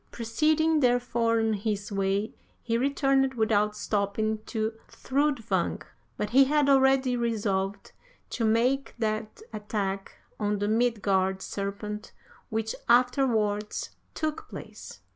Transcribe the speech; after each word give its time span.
Proceeding, 0.09 0.79
therefore, 0.79 1.39
on 1.39 1.53
his 1.53 1.91
way, 1.91 2.33
he 2.63 2.75
returned 2.75 3.35
without 3.35 3.75
stopping 3.77 4.39
to 4.47 4.73
Thrudvang. 4.87 5.83
But 6.17 6.31
he 6.31 6.45
had 6.45 6.67
already 6.69 7.15
resolved 7.15 7.91
to 8.31 8.43
make 8.43 8.95
that 8.97 9.43
attack 9.53 10.13
on 10.39 10.57
the 10.57 10.67
Midgard 10.67 11.43
serpent 11.43 12.13
which 12.49 12.73
afterwards 12.89 13.91
took 14.15 14.49
place. 14.49 15.01